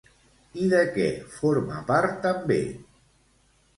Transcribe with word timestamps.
I 0.61 0.69
de 0.71 0.79
què 0.95 1.05
forma 1.35 1.77
part 1.93 2.17
també? 2.27 2.59